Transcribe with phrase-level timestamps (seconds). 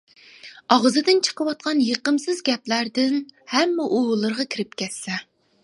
[0.75, 3.15] ئاغزىدىن چىقىۋاتقان يېقىمسىز گەپلەردىن
[3.55, 5.23] ھەممە ئۇۋىلىرىغا كېرىپ كەتسە!